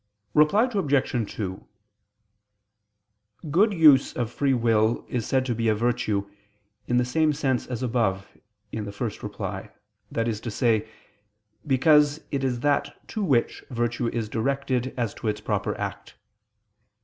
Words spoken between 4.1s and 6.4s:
of free will is said to be a virtue,